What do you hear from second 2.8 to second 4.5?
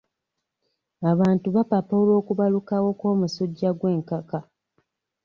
kw'omusujja gw'enkaka.